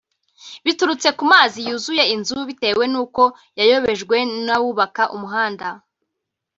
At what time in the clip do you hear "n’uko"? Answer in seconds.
2.93-3.21